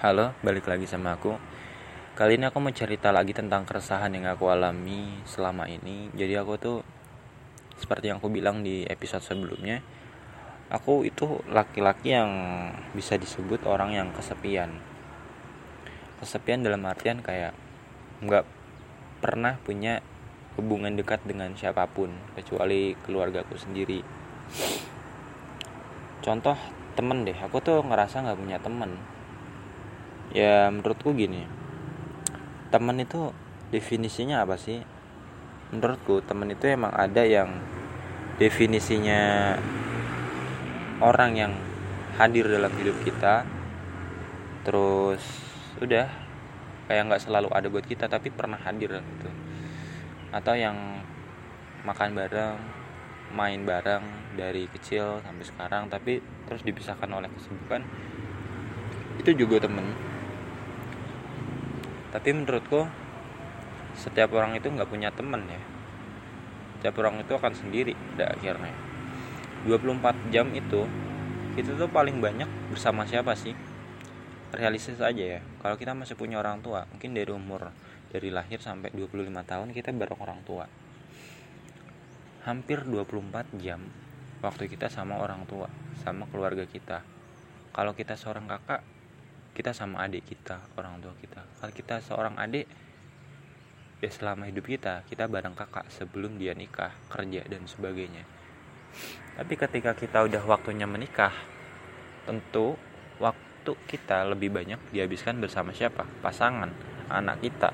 Halo, 0.00 0.32
balik 0.40 0.64
lagi 0.64 0.88
sama 0.88 1.20
aku. 1.20 1.36
Kali 2.16 2.40
ini 2.40 2.48
aku 2.48 2.56
mau 2.56 2.72
cerita 2.72 3.12
lagi 3.12 3.36
tentang 3.36 3.68
keresahan 3.68 4.08
yang 4.16 4.32
aku 4.32 4.48
alami 4.48 5.20
selama 5.28 5.68
ini. 5.68 6.08
Jadi 6.16 6.40
aku 6.40 6.56
tuh 6.56 6.80
seperti 7.76 8.08
yang 8.08 8.16
aku 8.16 8.32
bilang 8.32 8.64
di 8.64 8.88
episode 8.88 9.20
sebelumnya, 9.20 9.84
aku 10.72 11.04
itu 11.04 11.44
laki-laki 11.52 12.16
yang 12.16 12.32
bisa 12.96 13.20
disebut 13.20 13.68
orang 13.68 13.92
yang 13.92 14.08
kesepian. 14.16 14.72
Kesepian 16.24 16.64
dalam 16.64 16.80
artian 16.88 17.20
kayak 17.20 17.52
nggak 18.24 18.48
pernah 19.20 19.60
punya 19.60 20.00
hubungan 20.56 20.96
dekat 20.96 21.20
dengan 21.28 21.52
siapa 21.60 21.84
pun 21.84 22.08
kecuali 22.40 22.96
keluargaku 23.04 23.52
sendiri. 23.60 24.00
Contoh 26.24 26.56
temen 26.96 27.28
deh, 27.28 27.36
aku 27.36 27.60
tuh 27.60 27.84
ngerasa 27.84 28.24
nggak 28.24 28.40
punya 28.40 28.56
temen. 28.64 29.19
Ya 30.30 30.70
menurutku 30.70 31.10
gini, 31.10 31.42
temen 32.70 33.02
itu 33.02 33.34
definisinya 33.74 34.46
apa 34.46 34.54
sih? 34.54 34.78
Menurutku 35.74 36.22
temen 36.22 36.54
itu 36.54 36.70
emang 36.70 36.94
ada 36.94 37.26
yang 37.26 37.50
definisinya 38.38 39.58
orang 41.02 41.34
yang 41.34 41.52
hadir 42.14 42.46
dalam 42.46 42.70
hidup 42.78 42.94
kita, 43.02 43.42
terus 44.62 45.18
udah 45.82 46.06
kayak 46.86 47.10
nggak 47.10 47.22
selalu 47.26 47.50
ada 47.50 47.66
buat 47.66 47.82
kita 47.82 48.06
tapi 48.06 48.30
pernah 48.30 48.62
hadir 48.62 49.02
gitu. 49.02 49.30
Atau 50.30 50.54
yang 50.54 51.02
makan 51.82 52.14
bareng 52.14 52.58
main 53.34 53.66
bareng 53.66 54.06
dari 54.38 54.70
kecil 54.70 55.22
sampai 55.26 55.42
sekarang 55.46 55.82
tapi 55.90 56.22
terus 56.46 56.62
dipisahkan 56.66 57.06
oleh 57.10 57.30
kesibukan 57.30 57.82
itu 59.22 59.30
juga 59.46 59.62
temen 59.62 59.86
tapi 62.10 62.34
menurutku 62.34 62.90
setiap 63.94 64.34
orang 64.34 64.58
itu 64.58 64.66
nggak 64.70 64.90
punya 64.90 65.14
temen 65.14 65.46
ya. 65.46 65.62
Setiap 66.78 66.98
orang 67.02 67.22
itu 67.22 67.32
akan 67.34 67.52
sendiri 67.54 67.94
pada 68.14 68.34
akhirnya. 68.34 68.74
24 69.66 70.32
jam 70.32 70.48
itu 70.56 70.88
kita 71.54 71.76
tuh 71.76 71.90
paling 71.90 72.18
banyak 72.18 72.48
bersama 72.72 73.04
siapa 73.06 73.36
sih? 73.36 73.54
Realistis 74.50 74.98
aja 74.98 75.38
ya. 75.38 75.40
Kalau 75.62 75.76
kita 75.78 75.94
masih 75.94 76.18
punya 76.18 76.40
orang 76.42 76.64
tua 76.64 76.86
mungkin 76.90 77.14
dari 77.14 77.30
umur 77.30 77.70
dari 78.10 78.34
lahir 78.34 78.58
sampai 78.58 78.90
25 78.90 79.30
tahun 79.46 79.68
kita 79.70 79.94
bareng 79.94 80.18
orang 80.18 80.40
tua. 80.42 80.66
Hampir 82.42 82.82
24 82.88 83.60
jam 83.60 83.84
waktu 84.40 84.66
kita 84.66 84.88
sama 84.88 85.20
orang 85.20 85.44
tua 85.46 85.68
sama 86.02 86.26
keluarga 86.32 86.64
kita. 86.66 87.04
Kalau 87.70 87.94
kita 87.94 88.18
seorang 88.18 88.48
kakak 88.48 88.82
kita 89.60 89.76
sama 89.76 90.08
adik 90.08 90.24
kita 90.24 90.56
orang 90.80 91.04
tua 91.04 91.12
kita. 91.20 91.44
Kalau 91.60 91.72
kita 91.76 92.00
seorang 92.00 92.40
adik 92.40 92.64
ya 94.00 94.08
selama 94.08 94.48
hidup 94.48 94.64
kita 94.64 95.04
kita 95.04 95.28
bareng 95.28 95.52
kakak 95.52 95.84
sebelum 95.92 96.40
dia 96.40 96.56
nikah 96.56 96.88
kerja 97.12 97.44
dan 97.44 97.68
sebagainya. 97.68 98.24
Tapi 99.36 99.54
ketika 99.60 99.92
kita 99.92 100.24
udah 100.24 100.40
waktunya 100.48 100.88
menikah 100.88 101.36
tentu 102.24 102.72
waktu 103.20 103.72
kita 103.84 104.32
lebih 104.32 104.48
banyak 104.48 104.80
dihabiskan 104.96 105.36
bersama 105.36 105.76
siapa? 105.76 106.08
Pasangan 106.24 106.72
anak 107.12 107.44
kita 107.44 107.68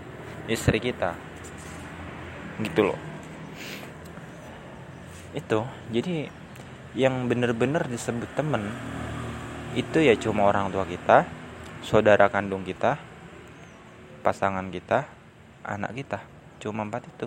istri 0.50 0.82
kita. 0.82 1.14
Gitu 2.66 2.82
loh. 2.82 2.98
Itu 5.38 5.62
jadi 5.94 6.26
yang 6.98 7.30
bener-bener 7.30 7.86
disebut 7.86 8.34
temen 8.34 8.74
itu 9.78 10.02
ya 10.02 10.18
cuma 10.18 10.50
orang 10.50 10.72
tua 10.72 10.82
kita 10.88 11.35
saudara 11.84 12.28
kandung 12.32 12.64
kita 12.64 12.96
pasangan 14.24 14.68
kita 14.72 15.06
anak 15.66 15.92
kita. 15.98 16.18
Cuma 16.62 16.86
empat 16.86 17.10
itu. 17.10 17.26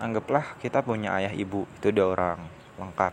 Anggaplah 0.00 0.56
kita 0.58 0.82
punya 0.82 1.14
ayah 1.20 1.32
ibu 1.32 1.68
itu 1.78 1.92
dua 1.94 2.12
orang 2.12 2.40
lengkap. 2.80 3.12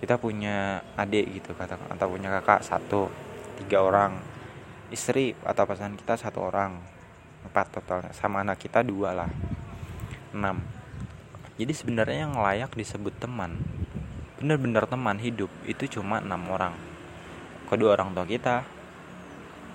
Kita 0.00 0.16
punya 0.16 0.80
adik 0.96 1.42
gitu 1.42 1.52
kata 1.52 1.76
atau 1.76 2.06
punya 2.08 2.32
kakak 2.40 2.64
satu 2.64 3.12
tiga 3.60 3.84
orang. 3.84 4.16
Istri 4.90 5.38
atau 5.44 5.68
pasangan 5.68 5.94
kita 5.94 6.16
satu 6.16 6.40
orang. 6.40 6.80
Empat 7.44 7.66
totalnya. 7.76 8.10
Sama 8.16 8.42
anak 8.42 8.58
kita 8.58 8.80
dua 8.80 9.12
lah. 9.12 9.30
Enam. 10.32 10.62
Jadi 11.60 11.72
sebenarnya 11.76 12.24
yang 12.24 12.40
layak 12.40 12.72
disebut 12.72 13.20
teman 13.20 13.60
benar-benar 14.40 14.88
teman 14.88 15.20
hidup 15.20 15.52
itu 15.68 16.00
cuma 16.00 16.24
enam 16.24 16.40
orang. 16.48 16.72
Kedua 17.68 17.92
orang 17.92 18.16
tua 18.16 18.24
kita 18.24 18.64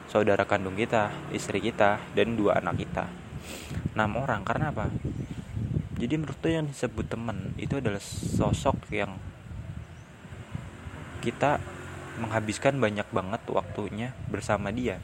saudara 0.09 0.45
kandung 0.45 0.77
kita 0.77 1.13
istri 1.33 1.61
kita 1.61 2.01
dan 2.13 2.37
dua 2.37 2.61
anak 2.61 2.81
kita. 2.81 3.05
Enam 3.93 4.21
orang 4.21 4.41
karena 4.45 4.73
apa? 4.73 4.89
Jadi 5.95 6.13
menurut 6.19 6.37
tuh 6.37 6.51
yang 6.51 6.67
disebut 6.67 7.07
teman 7.07 7.55
itu 7.55 7.79
adalah 7.79 8.01
sosok 8.03 8.91
yang 8.91 9.15
kita 11.23 11.57
menghabiskan 12.19 12.77
banyak 12.77 13.07
banget 13.09 13.41
waktunya 13.49 14.13
bersama 14.27 14.69
dia. 14.69 14.99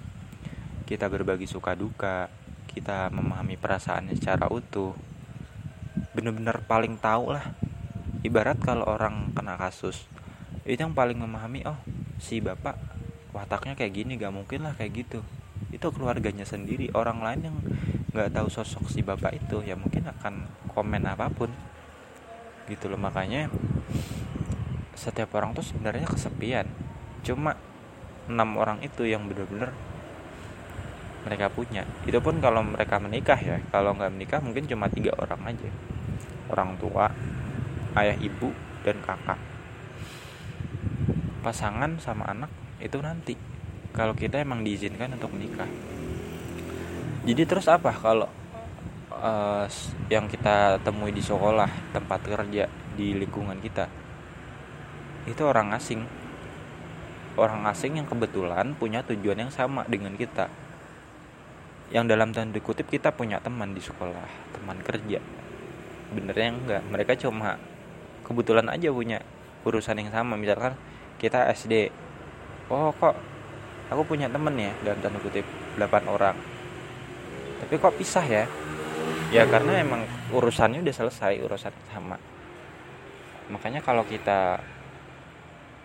Kita 0.86 1.08
berbagi 1.08 1.48
suka 1.48 1.74
duka 1.74 2.28
kita 2.72 3.12
memahami 3.12 3.60
perasaannya 3.60 4.16
secara 4.16 4.48
utuh. 4.48 4.96
Bener-bener 6.16 6.64
paling 6.64 6.96
tahu 7.00 7.36
lah. 7.36 7.52
Ibarat 8.24 8.64
kalau 8.64 8.88
orang 8.88 9.36
kena 9.36 9.58
kasus 9.60 10.08
itu 10.62 10.78
yang 10.78 10.94
paling 10.94 11.18
memahami 11.18 11.66
oh 11.66 11.78
si 12.22 12.38
bapak 12.38 12.78
wataknya 13.42 13.74
kayak 13.74 13.94
gini 13.98 14.22
gak 14.22 14.30
mungkin 14.30 14.70
lah 14.70 14.78
kayak 14.78 15.02
gitu. 15.02 15.26
Itu 15.74 15.90
keluarganya 15.90 16.46
sendiri 16.46 16.94
orang 16.94 17.26
lain 17.26 17.42
yang 17.50 17.58
nggak 18.14 18.30
tahu 18.38 18.48
sosok 18.54 18.92
si 18.92 19.02
bapak 19.02 19.34
itu 19.34 19.66
ya 19.66 19.74
mungkin 19.74 20.06
akan 20.06 20.46
komen 20.70 21.10
apa 21.10 21.26
pun. 21.34 21.50
Gitu 22.70 22.86
loh 22.86 23.02
makanya 23.02 23.50
setiap 24.94 25.34
orang 25.34 25.58
tuh 25.58 25.66
sebenarnya 25.66 26.06
kesepian. 26.06 26.70
Cuma 27.26 27.58
enam 28.30 28.62
orang 28.62 28.78
itu 28.86 29.10
yang 29.10 29.26
bener-bener 29.26 29.74
mereka 31.26 31.50
punya. 31.50 31.82
Itu 32.06 32.22
pun 32.22 32.38
kalau 32.38 32.62
mereka 32.62 33.02
menikah 33.02 33.40
ya 33.42 33.58
kalau 33.74 33.98
nggak 33.98 34.14
menikah 34.14 34.40
mungkin 34.44 34.70
cuma 34.70 34.86
tiga 34.86 35.18
orang 35.18 35.42
aja. 35.50 35.70
Orang 36.54 36.78
tua 36.78 37.10
ayah 37.98 38.18
ibu 38.22 38.54
dan 38.86 39.02
kakak. 39.02 39.42
Pasangan 41.42 41.98
sama 41.98 42.30
anak 42.30 42.52
itu 42.82 42.98
nanti. 43.00 43.34
Kalau 43.92 44.18
kita 44.18 44.42
emang 44.42 44.66
diizinkan 44.66 45.14
untuk 45.16 45.32
menikah. 45.36 45.68
Jadi 47.22 47.44
terus 47.46 47.70
apa? 47.70 47.94
Kalau 47.94 48.28
uh, 49.14 49.66
yang 50.10 50.26
kita 50.26 50.82
temui 50.82 51.14
di 51.14 51.22
sekolah 51.22 51.94
tempat 51.94 52.20
kerja 52.26 52.66
di 52.98 53.14
lingkungan 53.16 53.62
kita 53.62 54.02
itu 55.30 55.42
orang 55.46 55.70
asing. 55.78 56.02
Orang 57.38 57.64
asing 57.70 58.02
yang 58.02 58.08
kebetulan 58.10 58.74
punya 58.76 59.06
tujuan 59.06 59.48
yang 59.48 59.52
sama 59.54 59.86
dengan 59.86 60.18
kita. 60.18 60.50
Yang 61.94 62.06
dalam 62.16 62.30
tanda 62.34 62.60
kutip 62.60 62.90
kita 62.90 63.14
punya 63.14 63.38
teman 63.40 63.78
di 63.78 63.84
sekolah 63.84 64.56
teman 64.58 64.82
kerja. 64.82 65.20
Benernya 66.12 66.50
enggak. 66.52 66.82
Mereka 66.90 67.14
cuma 67.22 67.56
kebetulan 68.26 68.68
aja 68.68 68.90
punya 68.92 69.22
urusan 69.64 70.02
yang 70.02 70.12
sama. 70.12 70.36
Misalkan 70.36 70.76
kita 71.22 71.48
SD 71.54 71.94
oh 72.70 72.92
kok 72.94 73.16
aku 73.92 74.08
punya 74.08 74.32
temen 74.32 74.56
ya 74.56 74.72
dalam 74.88 75.00
tanda 75.04 75.20
kutip 75.20 75.44
8 75.76 76.08
orang. 76.08 76.36
Tapi 77.60 77.74
kok 77.76 77.96
pisah 78.00 78.24
ya? 78.24 78.44
Ya 79.36 79.44
karena 79.48 79.84
emang 79.84 80.08
urusannya 80.32 80.80
udah 80.80 80.96
selesai 80.96 81.44
urusan 81.44 81.76
sama. 81.92 82.16
Makanya 83.52 83.84
kalau 83.84 84.08
kita 84.08 84.64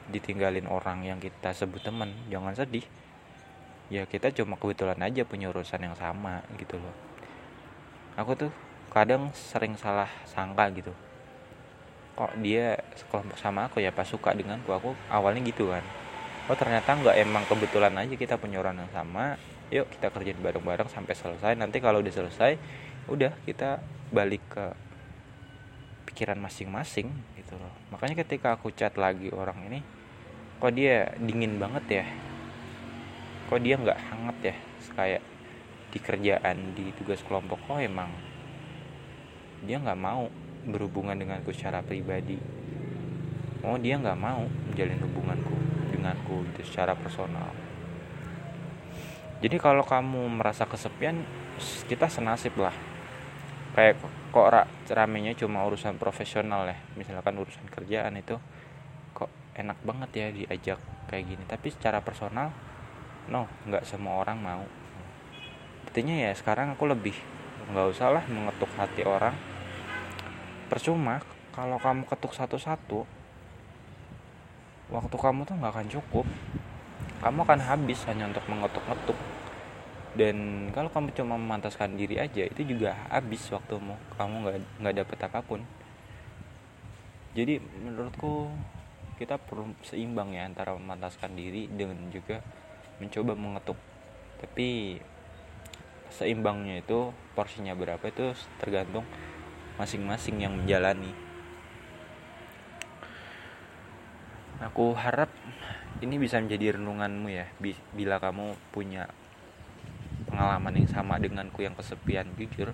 ditinggalin 0.07 0.71
orang 0.71 1.03
yang 1.03 1.19
kita 1.19 1.51
sebut 1.51 1.83
temen 1.83 2.15
jangan 2.31 2.55
sedih. 2.55 2.87
Ya 3.91 4.07
kita 4.07 4.31
cuma 4.35 4.55
kebetulan 4.59 4.99
aja 5.03 5.27
punya 5.27 5.51
urusan 5.51 5.83
yang 5.83 5.95
sama 5.99 6.43
gitu 6.59 6.79
loh. 6.79 6.95
Aku 8.19 8.39
tuh 8.39 8.51
kadang 8.95 9.35
sering 9.35 9.75
salah 9.75 10.11
sangka 10.27 10.71
gitu. 10.75 10.95
Kok 12.15 12.39
dia 12.39 12.79
sekelompok 12.95 13.39
sama 13.39 13.67
aku 13.67 13.83
ya 13.83 13.91
pas 13.91 14.07
suka 14.07 14.33
denganku 14.33 14.71
aku 14.73 14.95
awalnya 15.11 15.43
gitu 15.45 15.69
kan 15.69 15.85
oh 16.47 16.55
ternyata 16.55 16.95
nggak 16.95 17.17
emang 17.19 17.45
kebetulan 17.51 17.95
aja 17.99 18.15
kita 18.15 18.39
punya 18.39 18.63
orang 18.63 18.79
yang 18.79 18.93
sama. 18.95 19.35
Yuk 19.67 19.91
kita 19.99 20.15
kerjain 20.15 20.39
bareng-bareng 20.39 20.87
sampai 20.87 21.15
selesai. 21.19 21.59
Nanti 21.59 21.83
kalau 21.83 21.99
udah 21.99 22.15
selesai 22.15 22.55
udah 23.11 23.35
kita 23.43 23.83
balik 24.15 24.43
ke 24.47 24.67
pikiran 26.07 26.39
masing-masing 26.39 27.11
gitu 27.35 27.59
loh. 27.59 27.75
Makanya 27.91 28.23
ketika 28.23 28.55
aku 28.55 28.71
chat 28.71 28.95
lagi 28.95 29.31
orang 29.35 29.67
ini 29.67 29.83
kok 30.63 30.73
dia 30.73 31.11
dingin 31.19 31.59
banget 31.59 31.85
ya? 32.03 32.07
Kok 33.51 33.61
dia 33.63 33.75
nggak 33.75 33.99
hangat 34.11 34.37
ya? 34.43 34.57
Kayak 34.95 35.23
di 35.91 35.99
kerjaan 35.99 36.57
di 36.79 36.95
tugas 36.95 37.19
kelompok 37.27 37.59
kok 37.67 37.83
emang 37.83 38.11
dia 39.67 39.83
nggak 39.83 39.99
mau 39.99 40.31
berhubungan 40.63 41.19
denganku 41.19 41.51
secara 41.51 41.83
pribadi? 41.83 42.39
Oh 43.67 43.75
dia 43.75 43.99
nggak 43.99 44.19
mau 44.19 44.47
menjalin 44.47 45.03
hubunganku 45.03 45.56
denganku 46.07 46.47
gitu 46.55 46.63
secara 46.63 46.95
personal. 46.95 47.51
Jadi 49.43 49.59
kalau 49.59 49.83
kamu 49.83 50.39
merasa 50.39 50.71
kesepian 50.71 51.27
kita 51.91 52.07
senasib 52.07 52.55
lah. 52.63 52.73
Kayak 53.75 53.99
kok 54.31 54.47
ramenya 54.95 55.35
cuma 55.35 55.67
urusan 55.67 55.99
profesional 55.99 56.71
ya. 56.71 56.79
Misalkan 56.95 57.35
urusan 57.35 57.67
kerjaan 57.67 58.15
itu 58.15 58.39
kok 59.11 59.29
enak 59.59 59.83
banget 59.83 60.11
ya 60.15 60.27
diajak 60.31 60.79
kayak 61.11 61.27
gini. 61.27 61.45
Tapi 61.45 61.75
secara 61.75 61.99
personal 62.01 62.55
no 63.27 63.51
nggak 63.67 63.83
semua 63.83 64.23
orang 64.23 64.39
mau. 64.39 64.65
Artinya 65.91 66.15
ya 66.15 66.31
sekarang 66.33 66.79
aku 66.79 66.87
lebih 66.87 67.19
nggak 67.75 67.87
usah 67.91 68.15
lah 68.15 68.25
mengetuk 68.31 68.71
hati 68.79 69.03
orang. 69.03 69.35
Percuma 70.71 71.19
kalau 71.51 71.77
kamu 71.83 72.07
ketuk 72.07 72.33
satu-satu 72.33 73.16
waktu 74.87 75.17
kamu 75.19 75.43
tuh 75.43 75.55
nggak 75.59 75.73
akan 75.73 75.89
cukup. 75.91 76.27
Kamu 77.23 77.39
akan 77.43 77.61
habis 77.65 78.05
hanya 78.07 78.31
untuk 78.31 78.45
mengetuk-ngetuk. 78.47 79.19
Dan 80.17 80.69
kalau 80.73 80.89
kamu 80.89 81.13
cuma 81.13 81.37
memantaskan 81.37 81.99
diri 81.99 82.17
aja 82.17 82.47
itu 82.47 82.63
juga 82.65 82.97
habis 83.11 83.43
waktumu. 83.53 83.99
Kamu 84.17 84.35
nggak 84.47 84.57
nggak 84.81 84.95
dapet 85.05 85.19
apa 85.27 85.41
pun. 85.43 85.61
Jadi 87.37 87.61
menurutku 87.61 88.49
kita 89.21 89.37
perlu 89.37 89.73
seimbang 89.85 90.33
ya 90.33 90.49
antara 90.49 90.77
memantaskan 90.77 91.37
diri 91.37 91.69
dengan 91.69 92.09
juga 92.09 92.41
mencoba 93.03 93.33
mengetuk. 93.37 93.77
Tapi 94.41 95.01
seimbangnya 96.09 96.81
itu 96.81 97.13
porsinya 97.37 97.77
berapa 97.77 98.01
itu 98.09 98.33
tergantung 98.57 99.05
masing-masing 99.77 100.41
yang 100.41 100.57
menjalani 100.57 101.26
aku 104.61 104.97
harap 104.97 105.29
ini 106.01 106.21
bisa 106.21 106.41
menjadi 106.41 106.77
renunganmu 106.77 107.29
ya 107.33 107.49
bila 107.93 108.21
kamu 108.21 108.53
punya 108.73 109.09
pengalaman 110.29 110.77
yang 110.77 110.89
sama 110.89 111.17
denganku 111.17 111.65
yang 111.65 111.73
kesepian 111.73 112.29
jujur. 112.37 112.73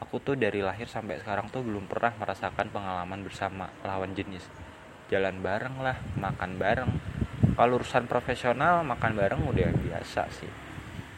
Aku 0.00 0.18
tuh 0.18 0.34
dari 0.34 0.64
lahir 0.64 0.90
sampai 0.90 1.20
sekarang 1.20 1.52
tuh 1.52 1.62
belum 1.62 1.86
pernah 1.86 2.12
merasakan 2.18 2.72
pengalaman 2.72 3.22
bersama 3.22 3.70
lawan 3.86 4.16
jenis. 4.16 4.44
Jalan 5.12 5.44
bareng 5.44 5.76
lah 5.78 6.00
makan 6.16 6.56
bareng. 6.56 6.90
Kalau 7.52 7.76
urusan 7.76 8.08
profesional 8.08 8.80
makan 8.82 9.12
bareng 9.14 9.40
udah 9.44 9.70
biasa 9.76 10.26
sih. 10.32 10.50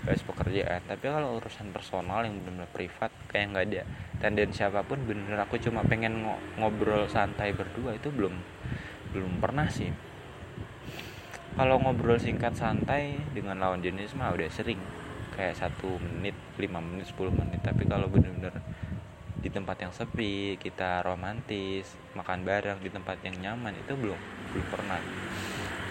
Guys 0.04 0.20
pekerjaan. 0.20 0.84
Tapi 0.84 1.06
kalau 1.06 1.40
urusan 1.40 1.72
personal 1.72 2.26
yang 2.26 2.36
benar-benar 2.42 2.68
privat 2.74 3.10
kayak 3.30 3.54
nggak 3.54 3.64
ada 3.72 3.82
tendensi 4.20 4.60
apa 4.60 4.84
pun 4.84 5.00
bener 5.06 5.38
aku 5.40 5.56
cuma 5.62 5.80
pengen 5.86 6.26
ngobrol 6.60 7.08
santai 7.08 7.56
berdua 7.56 7.96
itu 7.96 8.12
belum 8.12 8.36
belum 9.14 9.38
pernah 9.38 9.70
sih. 9.70 9.94
Kalau 11.54 11.78
ngobrol 11.78 12.18
singkat 12.18 12.58
santai 12.58 13.14
dengan 13.30 13.62
lawan 13.62 13.78
jenis 13.78 14.18
mah 14.18 14.34
udah 14.34 14.50
sering. 14.50 14.82
Kayak 15.38 15.54
satu 15.62 16.02
menit 16.02 16.34
lima 16.58 16.82
menit 16.82 17.06
10 17.14 17.30
menit. 17.30 17.62
Tapi 17.62 17.86
kalau 17.86 18.10
bener-bener 18.10 18.58
di 19.38 19.52
tempat 19.52 19.78
yang 19.78 19.94
sepi 19.94 20.58
kita 20.58 21.04
romantis 21.06 21.94
makan 22.16 22.42
bareng 22.42 22.80
di 22.80 22.88
tempat 22.90 23.22
yang 23.22 23.38
nyaman 23.38 23.78
itu 23.78 23.94
belum 23.94 24.18
belum 24.50 24.66
pernah. 24.66 24.98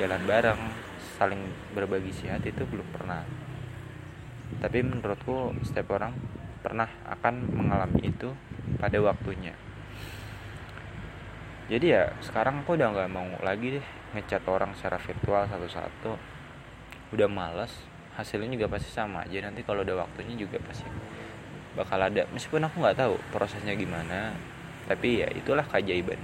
Jalan 0.04 0.22
bareng 0.28 0.62
saling 1.16 1.42
berbagi 1.72 2.12
sihat 2.12 2.44
itu 2.44 2.68
belum 2.68 2.88
pernah. 2.92 3.24
Tapi 4.60 4.84
menurutku 4.84 5.56
setiap 5.64 5.96
orang 5.96 6.12
pernah 6.60 6.92
akan 7.08 7.56
mengalami 7.56 8.12
itu 8.12 8.36
pada 8.80 9.00
waktunya 9.00 9.56
jadi 11.72 11.86
ya 11.86 12.04
sekarang 12.20 12.64
aku 12.64 12.76
udah 12.76 12.92
nggak 12.92 13.10
mau 13.12 13.28
lagi 13.40 13.80
deh 13.80 13.86
ngechat 14.14 14.44
orang 14.52 14.76
secara 14.76 15.00
virtual 15.00 15.48
satu-satu. 15.48 16.12
Udah 17.16 17.28
males 17.32 17.72
hasilnya 18.20 18.52
juga 18.52 18.68
pasti 18.68 18.92
sama. 18.92 19.24
Aja 19.24 19.40
nanti 19.44 19.64
kalau 19.64 19.82
udah 19.82 20.04
waktunya 20.04 20.36
juga 20.36 20.60
pasti 20.60 20.86
bakal 21.74 22.04
ada. 22.04 22.28
Meskipun 22.36 22.68
aku 22.68 22.84
nggak 22.84 23.00
tahu 23.00 23.16
prosesnya 23.32 23.74
gimana 23.74 24.36
tapi 24.84 25.24
ya 25.24 25.30
itulah 25.32 25.64
keajaiban 25.64 26.20